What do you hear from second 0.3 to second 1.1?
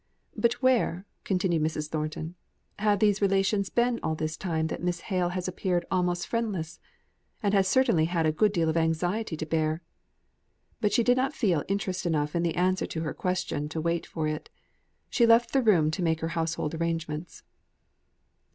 "But where,"